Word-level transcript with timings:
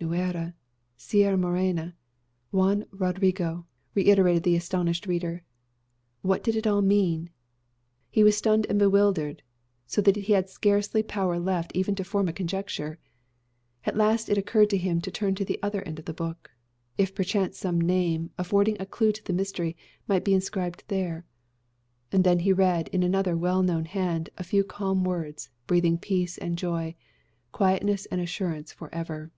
"Nuera! 0.00 0.52
Sierra 0.98 1.34
Morena! 1.38 1.96
Juan 2.50 2.84
Rodrigo!" 2.90 3.64
reiterated 3.94 4.42
the 4.42 4.54
astonished 4.54 5.06
reader. 5.06 5.44
What 6.20 6.44
did 6.44 6.56
it 6.56 6.66
all 6.66 6.82
mean? 6.82 7.30
He 8.10 8.22
was 8.22 8.36
stunned 8.36 8.66
and 8.68 8.78
bewildered, 8.78 9.42
so 9.86 10.02
that 10.02 10.16
he 10.16 10.34
had 10.34 10.50
scarcely 10.50 11.02
power 11.02 11.38
left 11.38 11.72
even 11.74 11.94
to 11.94 12.04
form 12.04 12.28
a 12.28 12.34
conjecture. 12.34 12.98
At 13.86 13.96
last 13.96 14.28
it 14.28 14.36
occurred 14.36 14.68
to 14.70 14.76
him 14.76 15.00
to 15.00 15.10
turn 15.10 15.36
to 15.36 15.44
the 15.44 15.58
other 15.62 15.80
end 15.84 15.98
of 15.98 16.04
the 16.04 16.12
book, 16.12 16.50
if 16.98 17.14
perchance 17.14 17.56
some 17.56 17.80
name, 17.80 18.30
affording 18.36 18.76
a 18.78 18.84
clue 18.84 19.10
to 19.12 19.24
the 19.24 19.32
mystery, 19.32 19.74
might 20.06 20.22
be 20.24 20.34
inscribed 20.34 20.84
there. 20.88 21.24
And 22.12 22.24
then 22.24 22.40
he 22.40 22.52
read, 22.52 22.88
in 22.88 23.02
another, 23.02 23.38
well 23.38 23.62
known 23.62 23.86
hand, 23.86 24.28
a 24.36 24.44
few 24.44 24.64
calm 24.64 25.02
words, 25.02 25.48
breathing 25.66 25.96
peace 25.96 26.36
and 26.36 26.58
joy, 26.58 26.94
"quietness 27.52 28.04
and 28.10 28.20
assurance 28.20 28.70
for 28.70 28.94
ever." 28.94 29.30